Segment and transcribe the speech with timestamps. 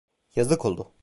[0.35, 0.93] Yazık oldu.